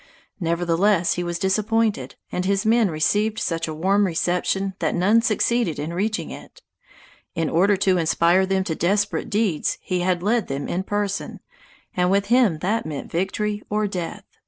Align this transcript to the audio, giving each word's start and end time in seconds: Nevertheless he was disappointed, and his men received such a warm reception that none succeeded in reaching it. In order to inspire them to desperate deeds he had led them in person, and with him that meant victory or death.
Nevertheless 0.39 1.13
he 1.13 1.23
was 1.23 1.37
disappointed, 1.37 2.15
and 2.31 2.43
his 2.43 2.65
men 2.65 2.89
received 2.89 3.37
such 3.37 3.67
a 3.67 3.73
warm 3.75 4.07
reception 4.07 4.73
that 4.79 4.95
none 4.95 5.21
succeeded 5.21 5.77
in 5.77 5.93
reaching 5.93 6.31
it. 6.31 6.63
In 7.35 7.51
order 7.51 7.77
to 7.77 7.99
inspire 7.99 8.47
them 8.47 8.63
to 8.63 8.73
desperate 8.73 9.29
deeds 9.29 9.77
he 9.79 9.99
had 9.99 10.23
led 10.23 10.47
them 10.47 10.67
in 10.67 10.81
person, 10.81 11.39
and 11.95 12.09
with 12.09 12.29
him 12.29 12.57
that 12.61 12.83
meant 12.83 13.11
victory 13.11 13.61
or 13.69 13.85
death. 13.85 14.23